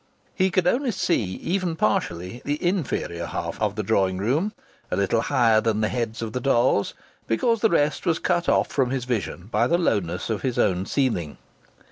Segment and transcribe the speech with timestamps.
[0.33, 4.51] He could only see, even partially, the inferior half of the drawing room
[4.89, 6.95] a little higher than the heads of the dolls
[7.27, 10.87] because the rest was cut off from his vision by the lowness of his own
[10.87, 11.37] ceiling.